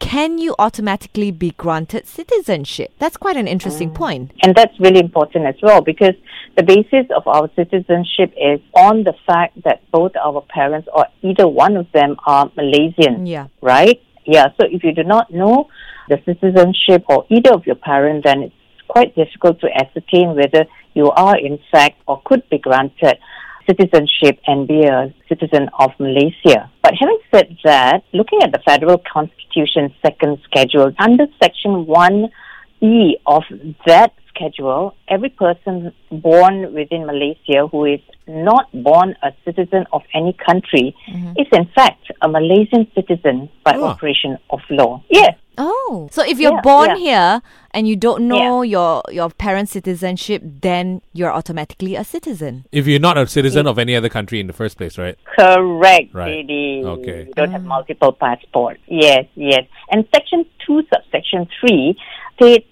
can 0.00 0.38
you 0.38 0.56
automatically 0.58 1.30
be 1.30 1.52
granted 1.52 2.06
citizenship? 2.06 2.92
That's 2.98 3.16
quite 3.16 3.36
an 3.36 3.46
interesting 3.46 3.90
mm. 3.90 3.94
point. 3.94 4.32
And 4.42 4.54
that's 4.54 4.78
really 4.80 4.98
important 4.98 5.46
as 5.46 5.54
well 5.62 5.82
because 5.82 6.14
the 6.56 6.64
basis 6.64 7.06
of 7.14 7.26
our 7.28 7.48
citizenship 7.54 8.34
is 8.36 8.60
on 8.74 9.04
the 9.04 9.14
fact 9.26 9.62
that 9.62 9.88
both 9.92 10.12
our 10.16 10.40
parents 10.48 10.88
or 10.92 11.06
either 11.22 11.46
one 11.46 11.76
of 11.76 11.86
them 11.92 12.16
are 12.26 12.50
Malaysian. 12.56 13.26
Yeah. 13.26 13.46
Right? 13.60 14.02
Yeah. 14.26 14.48
So 14.60 14.66
if 14.66 14.82
you 14.82 14.92
do 14.92 15.04
not 15.04 15.32
know 15.32 15.68
the 16.08 16.18
citizenship 16.24 17.04
or 17.08 17.26
either 17.28 17.52
of 17.52 17.66
your 17.66 17.76
parents, 17.76 18.24
then 18.24 18.42
it's 18.42 18.54
quite 18.88 19.14
difficult 19.14 19.60
to 19.60 19.68
ascertain 19.72 20.34
whether 20.34 20.66
you 20.94 21.10
are 21.10 21.38
in 21.38 21.58
fact 21.70 22.02
or 22.08 22.20
could 22.24 22.48
be 22.50 22.58
granted 22.58 23.18
citizenship 23.66 24.38
and 24.46 24.66
be 24.66 24.82
a 24.84 25.12
citizen 25.28 25.68
of 25.78 25.90
Malaysia. 25.98 26.70
But 26.82 26.94
having 26.98 27.18
said 27.32 27.56
that, 27.64 28.02
looking 28.12 28.42
at 28.42 28.52
the 28.52 28.60
federal 28.64 28.98
constitution 28.98 29.94
second 30.04 30.38
schedule, 30.44 30.92
under 30.98 31.26
section 31.42 31.86
1E 31.86 33.12
of 33.26 33.42
that 33.86 34.12
schedule, 34.28 34.94
every 35.08 35.28
person 35.30 35.92
born 36.10 36.72
within 36.74 37.06
Malaysia 37.06 37.66
who 37.70 37.84
is 37.84 38.00
not 38.26 38.70
born 38.72 39.14
a 39.22 39.32
citizen 39.44 39.84
of 39.92 40.02
any 40.14 40.36
country 40.46 40.94
mm-hmm. 41.08 41.32
is 41.36 41.46
in 41.52 41.66
fact 41.74 42.10
a 42.22 42.28
Malaysian 42.28 42.86
citizen 42.94 43.48
by 43.64 43.74
Oh. 43.76 43.88
operation 43.88 44.38
of 44.50 44.60
law. 44.70 45.02
Yes. 45.10 45.34
Oh, 45.62 46.08
so 46.10 46.22
if 46.24 46.40
you're 46.40 46.54
Yeah, 46.56 46.60
born 46.72 46.88
yeah. 46.90 46.96
here 46.96 47.32
and 47.76 47.86
you 47.86 47.94
don't 48.06 48.26
know 48.32 48.62
your 48.62 49.02
your 49.18 49.28
parents' 49.28 49.72
citizenship, 49.72 50.40
then 50.68 51.02
you're 51.12 51.32
automatically 51.40 51.96
a 51.96 52.04
citizen. 52.04 52.64
If 52.72 52.86
you're 52.88 53.04
not 53.10 53.18
a 53.18 53.26
citizen 53.26 53.66
of 53.66 53.78
any 53.78 53.94
other 53.94 54.08
country 54.08 54.40
in 54.40 54.46
the 54.46 54.56
first 54.62 54.78
place, 54.78 54.96
right? 54.96 55.16
Correct, 55.38 56.14
Right. 56.14 56.46
Didi. 56.48 56.82
Okay. 56.96 57.20
You 57.28 57.34
don't 57.36 57.52
have 57.52 57.66
ah. 57.68 57.74
multiple 57.76 58.12
passports. 58.12 58.80
Yes, 58.88 59.26
yes. 59.34 59.64
And 59.92 60.08
Section 60.14 60.46
2, 60.66 60.82
subsection 60.92 61.46
3 61.60 61.94
states 62.36 62.66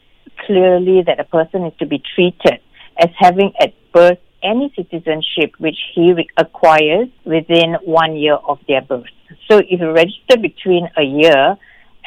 clearly 0.47 1.02
that 1.09 1.21
a 1.21 1.25
person 1.25 1.66
is 1.68 1.75
to 1.80 1.87
be 1.87 2.00
treated 2.14 2.59
as 2.97 3.11
having 3.18 3.52
at 3.61 3.75
birth 3.92 4.18
any 4.42 4.73
citizenship 4.76 5.50
which 5.59 5.78
he 5.95 6.12
re- 6.14 6.28
acquires 6.38 7.09
within 7.25 7.75
one 7.85 8.16
year 8.16 8.38
of 8.52 8.59
their 8.68 8.80
birth. 8.80 9.12
So 9.50 9.59
if 9.59 9.80
you 9.80 9.90
register 9.92 10.37
between 10.40 10.88
a 10.97 11.02
year 11.02 11.57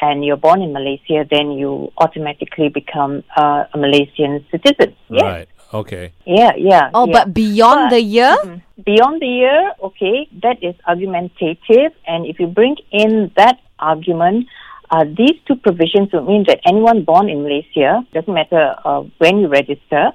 and 0.02 0.24
you're 0.26 0.36
born 0.36 0.60
in 0.60 0.72
Malaysia, 0.74 1.24
then 1.30 1.52
you 1.54 1.92
automatically 1.96 2.68
become 2.68 3.22
uh, 3.38 3.64
a 3.72 3.78
Malaysian 3.78 4.44
citizen. 4.50 4.92
Yes. 5.08 5.22
Right. 5.22 5.48
Okay. 5.72 6.12
Yeah, 6.26 6.52
yeah. 6.58 6.90
Oh, 6.92 7.06
yeah. 7.06 7.12
but 7.12 7.32
beyond 7.32 7.88
But- 7.88 7.90
the 7.96 8.02
year? 8.02 8.34
Mhm. 8.44 8.60
Beyond 8.82 9.22
the 9.22 9.30
year, 9.30 9.60
okay, 9.80 10.26
that 10.42 10.58
is 10.60 10.74
argumentative. 10.90 11.94
And 12.04 12.26
if 12.26 12.40
you 12.42 12.50
bring 12.50 12.74
in 12.90 13.30
that 13.38 13.62
argument, 13.78 14.50
uh, 14.90 15.06
these 15.06 15.38
two 15.46 15.54
provisions 15.54 16.10
would 16.12 16.26
mean 16.26 16.44
that 16.50 16.58
anyone 16.66 17.06
born 17.06 17.30
in 17.30 17.46
Malaysia, 17.46 18.02
doesn't 18.12 18.34
matter 18.34 18.74
uh, 18.84 19.06
when 19.22 19.38
you 19.38 19.46
register, 19.46 20.10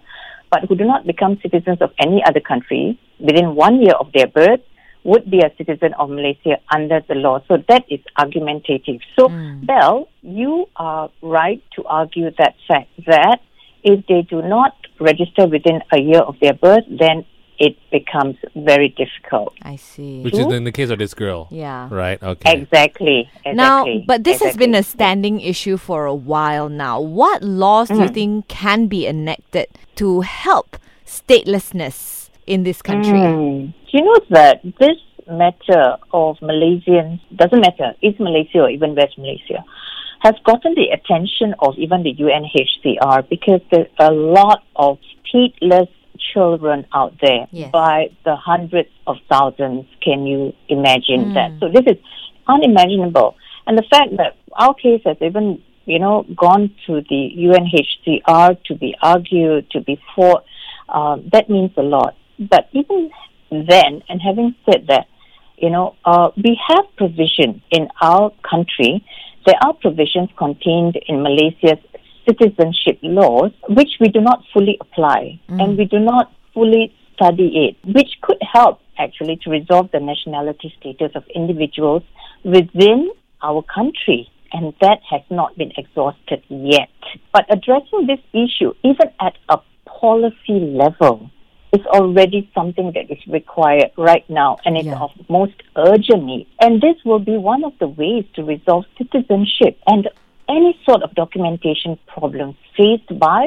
but 0.52 0.68
who 0.68 0.76
do 0.76 0.84
not 0.84 1.08
become 1.08 1.40
citizens 1.42 1.80
of 1.80 1.96
any 1.98 2.20
other 2.28 2.44
country 2.44 3.00
within 3.24 3.56
one 3.56 3.80
year 3.82 3.96
of 3.96 4.12
their 4.12 4.28
birth 4.28 4.62
would 5.08 5.26
be 5.32 5.40
a 5.40 5.50
citizen 5.58 5.94
of 5.98 6.10
Malaysia 6.10 6.56
under 6.78 7.00
the 7.08 7.16
law. 7.16 7.40
So 7.48 7.54
that 7.70 7.84
is 7.90 8.02
argumentative. 8.18 9.00
So, 9.18 9.30
Belle, 9.64 10.10
you 10.22 10.68
are 10.76 11.10
right 11.22 11.64
to 11.78 11.82
argue 11.86 12.30
that 12.38 12.56
fact 12.68 12.90
that 13.08 13.40
if 13.84 14.06
they 14.08 14.22
do 14.24 14.42
not 14.42 14.76
register 15.00 15.48
within 15.48 15.80
a 15.94 16.00
year 16.10 16.20
of 16.20 16.36
their 16.42 16.54
birth, 16.54 16.84
then 16.90 17.24
it 17.58 17.76
becomes 17.90 18.36
very 18.56 18.90
difficult. 18.90 19.54
I 19.64 19.78
see. 19.78 20.22
Which 20.22 20.38
is 20.38 20.52
in 20.52 20.66
the 20.66 20.72
case 20.74 20.90
of 20.90 21.00
this 21.00 21.14
girl. 21.14 21.48
yeah. 21.52 21.88
Right. 21.90 22.22
Okay. 22.22 22.52
Exactly. 22.62 23.30
exactly 23.46 23.54
Now, 23.56 23.86
but 24.06 24.26
this 24.26 24.42
has 24.44 24.58
been 24.58 24.76
a 24.76 24.84
standing 24.84 25.40
issue 25.40 25.78
for 25.78 26.06
a 26.06 26.14
while 26.14 26.68
now. 26.70 27.00
What 27.00 27.42
laws 27.42 27.88
Mm. 27.90 27.96
do 27.96 28.02
you 28.04 28.10
think 28.10 28.48
can 28.50 28.88
be 28.88 29.08
enacted 29.08 29.68
to 29.96 30.22
help 30.22 30.78
statelessness 31.06 32.27
in 32.48 32.64
this 32.64 32.82
country? 32.82 33.20
Mm. 33.20 33.74
You 33.92 34.02
know 34.04 34.20
that 34.32 34.62
this 34.80 34.98
matter 35.30 35.98
of 36.14 36.38
Malaysians 36.38 37.20
doesn't 37.36 37.60
matter, 37.60 37.94
is 38.02 38.18
Malaysia 38.20 38.60
or 38.62 38.70
even 38.70 38.96
West 38.96 39.18
Malaysia, 39.18 39.64
has 40.22 40.34
gotten 40.46 40.74
the 40.74 40.88
attention 40.90 41.54
of 41.60 41.78
even 41.78 42.02
the 42.04 42.14
UNHCR 42.16 43.30
because 43.30 43.62
there's 43.70 43.88
a 44.00 44.12
lot 44.12 44.64
of 44.76 44.98
stateless 45.22 45.90
children 46.34 46.86
out 46.94 47.14
there 47.22 47.48
Yes. 47.52 47.72
by 47.72 48.10
the 48.26 48.36
hundreds 48.36 48.90
of 49.06 49.18
thousands. 49.30 49.86
Can 50.02 50.26
you 50.26 50.54
imagine 50.70 51.26
Mm. 51.26 51.34
that? 51.36 51.52
So 51.60 51.70
this 51.70 51.86
is 51.86 51.98
unimaginable. 52.48 53.36
And 53.68 53.78
the 53.78 53.84
fact 53.84 54.16
that 54.18 54.36
our 54.54 54.74
case 54.74 55.02
has 55.06 55.18
even, 55.22 55.62
you 55.86 56.00
know, 56.00 56.26
gone 56.36 56.72
to 56.88 57.02
the 57.02 57.22
UNHCR 57.48 58.58
to 58.66 58.76
be 58.76 58.96
argued, 59.02 59.70
to 59.72 59.82
be 59.82 60.00
fought, 60.16 60.44
um, 60.90 61.24
that 61.34 61.50
means 61.50 61.72
a 61.78 61.84
lot. 61.84 62.16
But 62.40 62.70
even 62.74 63.12
then, 63.52 64.04
and 64.10 64.22
having 64.22 64.56
said 64.66 64.88
that, 64.88 65.08
you 65.58 65.70
know, 65.70 65.96
uh, 66.06 66.30
we 66.36 66.60
have 66.68 66.86
provision 66.98 67.62
in 67.72 67.88
our 68.02 68.32
country. 68.48 69.04
There 69.46 69.56
are 69.64 69.74
provisions 69.74 70.30
contained 70.38 71.00
in 71.08 71.24
Malaysia's 71.24 71.80
citizenship 72.28 73.00
laws 73.02 73.52
which 73.70 73.92
we 74.00 74.10
do 74.10 74.20
not 74.20 74.44
fully 74.54 74.78
apply 74.82 75.40
and 75.48 75.78
we 75.78 75.86
do 75.86 75.98
not 75.98 76.32
fully 76.54 76.94
study 77.16 77.70
it, 77.70 77.94
which 77.96 78.10
could 78.22 78.38
help 78.42 78.80
actually 79.00 79.38
to 79.44 79.50
resolve 79.50 79.90
the 79.92 80.00
nationality 80.00 80.74
status 80.80 81.12
of 81.16 81.24
individuals 81.34 82.04
within 82.44 83.10
our 83.42 83.64
country. 83.64 84.30
And 84.52 84.74
that 84.82 85.00
has 85.10 85.22
not 85.30 85.58
been 85.58 85.72
exhausted 85.78 86.44
yet. 86.50 86.90
But 87.34 87.46
addressing 87.50 88.08
this 88.08 88.20
issue, 88.34 88.74
even 88.84 89.12
at 89.20 89.34
a 89.50 89.58
policy 89.86 90.60
level, 90.60 91.30
is 91.78 91.86
already 91.88 92.50
something 92.54 92.92
that 92.96 93.08
is 93.16 93.22
required 93.28 93.92
right 93.98 94.28
now 94.30 94.58
and 94.66 94.78
it's 94.78 94.86
Yeah. 94.88 95.06
of 95.06 95.12
most 95.30 95.58
urgent 95.76 96.24
need. 96.32 96.48
And 96.60 96.82
this 96.82 96.98
will 97.08 97.24
be 97.32 97.38
one 97.38 97.64
of 97.64 97.74
the 97.80 97.88
ways 98.02 98.26
to 98.36 98.44
resolve 98.44 98.86
citizenship 98.98 99.74
and 99.94 100.10
any 100.50 100.78
sort 100.88 101.02
of 101.04 101.10
documentation 101.24 101.98
problems 102.08 102.56
faced 102.78 103.12
by 103.20 103.42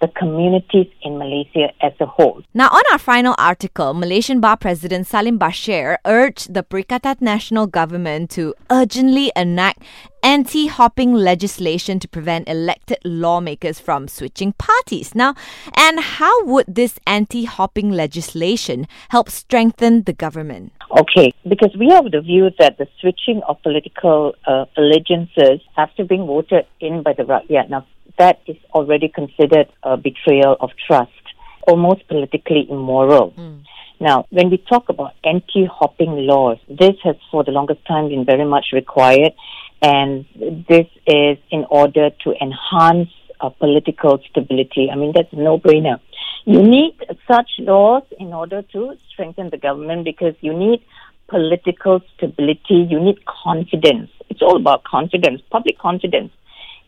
the 0.00 0.08
communities 0.08 0.86
in 1.02 1.18
Malaysia 1.18 1.70
as 1.80 1.92
a 2.00 2.06
whole. 2.06 2.42
Now, 2.52 2.68
on 2.68 2.82
our 2.92 2.98
final 2.98 3.34
article, 3.38 3.94
Malaysian 3.94 4.40
Bar 4.40 4.56
President 4.56 5.06
Salim 5.06 5.38
Bashir 5.38 5.96
urged 6.04 6.54
the 6.54 6.62
Perikatan 6.62 7.20
Nasional 7.20 7.70
Government 7.70 8.30
to 8.30 8.54
urgently 8.70 9.32
enact 9.36 9.82
anti 10.22 10.66
hopping 10.66 11.12
legislation 11.12 11.98
to 12.00 12.08
prevent 12.08 12.48
elected 12.48 12.98
lawmakers 13.04 13.78
from 13.78 14.08
switching 14.08 14.52
parties. 14.54 15.14
Now, 15.14 15.34
and 15.76 16.00
how 16.00 16.44
would 16.44 16.66
this 16.66 16.98
anti 17.06 17.44
hopping 17.44 17.90
legislation 17.90 18.86
help 19.10 19.28
strengthen 19.28 20.02
the 20.04 20.12
government? 20.12 20.72
Okay, 20.90 21.32
because 21.48 21.74
we 21.78 21.88
have 21.88 22.10
the 22.10 22.20
view 22.20 22.50
that 22.58 22.78
the 22.78 22.86
switching 23.00 23.42
of 23.48 23.60
political 23.62 24.34
uh, 24.46 24.64
allegiances 24.76 25.60
after 25.76 26.04
being 26.04 26.26
voted 26.26 26.66
in 26.80 27.02
by 27.02 27.12
the 27.12 27.24
Rakyat, 27.24 27.68
now 27.68 27.86
that 28.18 28.40
is 28.46 28.56
already 28.72 29.08
considered 29.08 29.68
a 29.82 29.96
betrayal 29.96 30.56
of 30.60 30.70
trust, 30.86 31.10
almost 31.66 32.06
politically 32.08 32.66
immoral. 32.70 33.34
Now, 34.00 34.26
when 34.30 34.50
we 34.50 34.58
talk 34.58 34.88
about 34.88 35.12
anti-hopping 35.24 36.26
laws, 36.26 36.58
this 36.68 36.96
has 37.04 37.16
for 37.30 37.44
the 37.44 37.52
longest 37.52 37.84
time 37.86 38.08
been 38.08 38.24
very 38.24 38.44
much 38.44 38.66
required, 38.72 39.32
and 39.80 40.24
this 40.68 40.86
is 41.06 41.38
in 41.50 41.64
order 41.70 42.10
to 42.24 42.34
enhance 42.40 43.10
uh, 43.40 43.48
political 43.50 44.20
stability. 44.30 44.90
I 44.92 44.96
mean, 44.96 45.12
that's 45.14 45.32
a 45.32 45.36
no-brainer. 45.36 46.00
You 46.44 46.62
need 46.62 46.94
such 47.26 47.50
laws 47.58 48.02
in 48.18 48.32
order 48.32 48.62
to 48.62 48.96
strengthen 49.12 49.50
the 49.50 49.58
government 49.58 50.04
because 50.04 50.34
you 50.40 50.52
need 50.52 50.82
political 51.28 52.00
stability, 52.16 52.86
you 52.90 53.00
need 53.00 53.24
confidence. 53.24 54.10
It's 54.28 54.42
all 54.42 54.56
about 54.56 54.84
confidence, 54.84 55.40
public 55.50 55.78
confidence 55.78 56.32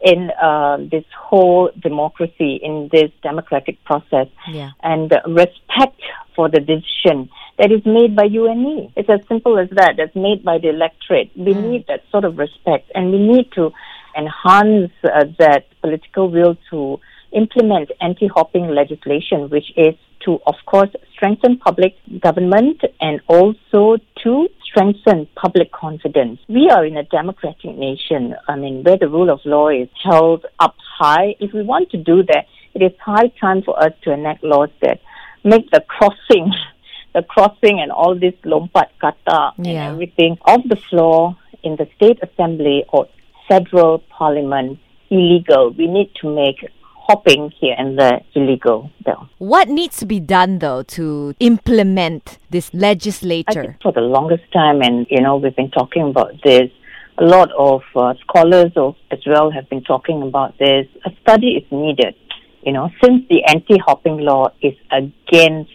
in 0.00 0.30
uh, 0.30 0.76
this 0.90 1.04
whole 1.18 1.70
democracy, 1.80 2.60
in 2.62 2.88
this 2.92 3.10
democratic 3.22 3.82
process, 3.84 4.28
Yeah. 4.48 4.70
and 4.82 5.12
respect 5.26 6.00
for 6.34 6.48
the 6.48 6.60
decision 6.60 7.28
that 7.58 7.72
is 7.72 7.84
made 7.86 8.14
by 8.14 8.24
you 8.24 8.46
and 8.50 8.62
me. 8.62 8.92
It's 8.96 9.08
as 9.08 9.20
simple 9.26 9.58
as 9.58 9.70
that. 9.70 9.94
That's 9.96 10.14
made 10.14 10.44
by 10.44 10.58
the 10.58 10.68
electorate. 10.68 11.30
We 11.36 11.54
need 11.54 11.86
that 11.88 12.02
sort 12.10 12.24
of 12.24 12.36
respect, 12.38 12.90
and 12.94 13.10
we 13.10 13.18
need 13.18 13.50
to 13.52 13.72
enhance 14.16 14.92
uh, 15.04 15.24
that 15.38 15.64
political 15.80 16.30
will 16.30 16.56
to 16.70 17.00
implement 17.32 17.90
anti-hopping 18.00 18.68
legislation, 18.68 19.48
which 19.50 19.72
is 19.76 19.94
to, 20.24 20.38
of 20.46 20.54
course, 20.66 20.90
strengthen 21.12 21.58
public 21.58 21.94
government 22.20 22.82
and 23.00 23.20
also 23.28 23.98
to 24.22 24.48
strengthen 24.68 25.26
public 25.36 25.72
confidence. 25.72 26.38
We 26.48 26.68
are 26.70 26.84
in 26.84 26.96
a 26.96 27.04
democratic 27.04 27.76
nation, 27.76 28.34
I 28.48 28.56
mean, 28.56 28.82
where 28.84 28.98
the 28.98 29.08
rule 29.08 29.30
of 29.30 29.40
law 29.44 29.68
is 29.68 29.88
held 30.02 30.44
up 30.58 30.74
high. 30.98 31.34
If 31.40 31.52
we 31.52 31.62
want 31.62 31.90
to 31.90 31.96
do 31.96 32.22
that, 32.24 32.46
it 32.74 32.82
is 32.82 32.92
high 33.04 33.28
time 33.40 33.62
for 33.62 33.74
us 33.82 33.92
to 34.04 34.12
enact 34.12 34.44
laws 34.44 34.70
that 34.82 35.00
make 35.44 35.70
the 35.70 35.82
crossing, 35.88 36.52
the 37.14 37.22
crossing 37.22 37.80
and 37.80 37.90
all 37.90 38.14
this 38.14 38.34
lompat 38.44 38.88
katak 39.02 39.52
and 39.58 39.66
Yeah. 39.66 39.90
everything 39.90 40.36
off 40.44 40.62
the 40.68 40.76
floor 40.76 41.36
in 41.62 41.76
the 41.76 41.88
state 41.96 42.18
assembly 42.22 42.84
or 42.92 43.08
federal 43.48 43.98
parliament 44.18 44.78
illegal. 45.10 45.70
We 45.70 45.86
need 45.86 46.10
to 46.20 46.26
make 46.34 46.58
hopping 47.06 47.52
here 47.60 47.74
and 47.78 47.98
there 47.98 48.20
illegal, 48.34 48.90
Bill. 49.04 49.28
What 49.38 49.68
needs 49.68 49.96
to 49.98 50.06
be 50.06 50.20
done, 50.20 50.58
though, 50.58 50.82
to 50.82 51.34
implement 51.38 52.38
this 52.50 52.70
I 52.74 52.78
legislature? 52.78 53.62
think 53.62 53.82
for 53.82 53.92
the 53.92 54.00
longest 54.00 54.44
time, 54.52 54.82
and 54.82 55.06
you 55.10 55.20
know, 55.20 55.36
we've 55.36 55.54
been 55.54 55.70
talking 55.70 56.08
about 56.08 56.32
this. 56.42 56.70
A 57.18 57.24
lot 57.24 57.50
of 57.56 57.82
uh, 57.94 58.14
scholars 58.20 58.72
of, 58.76 58.94
as 59.10 59.20
well 59.26 59.50
have 59.50 59.68
been 59.70 59.82
talking 59.82 60.22
about 60.22 60.58
this. 60.58 60.86
A 61.06 61.10
study 61.22 61.52
is 61.52 61.64
needed. 61.70 62.14
You 62.62 62.72
know, 62.72 62.90
since 63.02 63.22
the 63.30 63.44
anti-hopping 63.44 64.18
law 64.18 64.52
is 64.60 64.74
against 64.90 65.70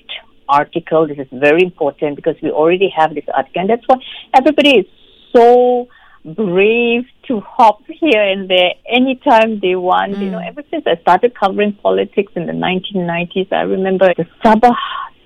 article, 0.50 1.08
this 1.08 1.18
is 1.18 1.28
very 1.32 1.64
important 1.64 2.18
because 2.18 2.36
we 2.44 2.52
already 2.52 2.90
have 2.96 3.16
this 3.16 3.24
article, 3.34 3.62
and 3.62 3.70
that's 3.70 3.88
why 3.88 3.96
everybody 4.36 4.80
is 4.80 4.86
so 5.34 5.88
brave 6.26 7.06
to 7.32 7.40
hop 7.40 7.80
here 7.88 8.22
and 8.22 8.50
there 8.50 8.74
anytime 8.90 9.60
they 9.62 9.76
want. 9.76 10.18
You 10.18 10.32
know, 10.32 10.42
ever 10.46 10.64
since 10.70 10.84
I 10.86 11.02
started 11.02 11.34
covering 11.34 11.74
politics 11.82 12.34
in 12.36 12.46
the 12.46 12.52
1990s, 12.52 13.52
I 13.54 13.62
remember 13.62 14.14
the 14.18 14.28
Sabah 14.44 14.76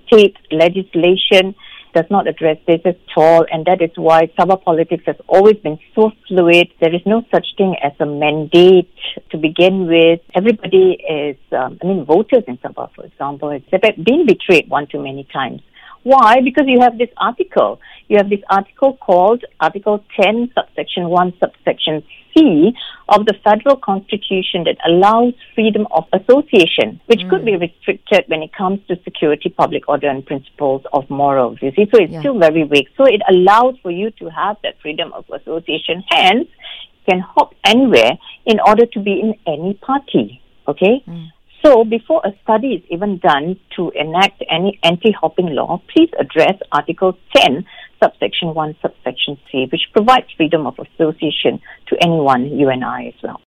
state 0.06 0.38
legislation 0.52 1.56
does 1.96 2.06
not 2.12 2.28
address 2.28 2.58
this 2.68 2.82
at 2.86 3.00
all, 3.16 3.46
and 3.52 3.66
that 3.66 3.82
is 3.82 3.90
why 3.96 4.28
Sabah 4.38 4.62
politics 4.62 5.04
has 5.08 5.16
always 5.28 5.56
been 5.64 5.80
so 5.96 6.12
fluid. 6.28 6.68
There 6.80 6.94
is 6.94 7.02
no 7.08 7.24
such 7.34 7.48
thing 7.58 7.76
as 7.82 7.94
a 8.00 8.06
mandate 8.06 8.94
to 9.32 9.38
begin 9.38 9.88
with. 9.88 10.20
Everybody 10.36 11.02
is, 11.10 11.38
um, 11.54 11.80
I 11.82 11.88
mean, 11.88 12.06
voters 12.06 12.44
in 12.48 12.58
Sabah, 12.58 12.94
for 12.94 13.06
example, 13.06 13.50
have 13.50 13.82
been 13.82 14.28
betrayed 14.28 14.70
one 14.70 14.86
too 14.86 15.02
many 15.02 15.24
times. 15.34 15.62
Why? 16.06 16.40
Because 16.44 16.66
you 16.68 16.82
have 16.82 17.00
this 17.00 17.10
article. 17.18 17.82
You 18.10 18.18
have 18.18 18.30
this 18.30 18.42
article 18.48 18.96
called 18.96 19.44
Article 19.60 20.04
10, 20.22 20.52
subsection 20.54 21.10
1, 21.10 21.34
subsection 21.40 22.04
C 22.32 22.74
of 23.10 23.26
the 23.26 23.34
federal 23.44 23.76
constitution 23.76 24.66
that 24.66 24.78
allows 24.86 25.34
freedom 25.56 25.88
of 25.90 26.04
association, 26.14 27.02
which 27.08 27.22
mm. 27.22 27.30
could 27.32 27.44
be 27.44 27.58
restricted 27.58 28.26
when 28.28 28.44
it 28.44 28.54
comes 28.54 28.82
to 28.88 29.02
security, 29.04 29.50
public 29.50 29.90
order, 29.90 30.08
and 30.08 30.24
principles 30.24 30.84
of 30.94 31.10
morals. 31.10 31.58
You 31.64 31.72
see, 31.76 31.88
so 31.92 32.00
it's 32.00 32.14
yeah. 32.14 32.20
still 32.20 32.38
very 32.38 32.62
vague. 32.62 32.90
So 32.98 33.06
it 33.06 33.22
allows 33.28 33.74
for 33.82 33.90
you 33.90 34.12
to 34.20 34.30
have 34.30 34.58
that 34.62 34.76
freedom 34.84 35.12
of 35.12 35.26
association. 35.34 36.04
Hence, 36.08 36.48
you 36.94 37.14
can 37.14 37.20
hop 37.20 37.56
anywhere 37.66 38.12
in 38.46 38.60
order 38.60 38.86
to 38.86 39.00
be 39.00 39.20
in 39.20 39.34
any 39.48 39.74
party. 39.74 40.40
Okay? 40.68 41.04
Mm. 41.08 41.32
So, 41.66 41.84
before 41.84 42.22
a 42.24 42.32
study 42.44 42.74
is 42.76 42.84
even 42.92 43.18
done 43.18 43.60
to 43.76 43.92
enact 43.96 44.44
any 44.52 44.80
anti 44.84 45.12
hopping 45.20 45.48
law, 45.48 45.82
please 45.92 46.12
address 46.20 46.54
Article 46.72 47.18
10, 47.36 47.66
subsection 48.04 48.54
1, 48.54 48.76
subsection 48.84 49.40
C, 49.52 49.66
which 49.72 49.82
provides 49.92 50.28
freedom 50.38 50.68
of 50.68 50.76
association 50.78 51.60
to 51.88 51.98
anyone, 52.04 52.56
you 52.56 52.70
and 52.70 52.86
I 52.86 53.06
as 53.06 53.24
well. 53.24 53.42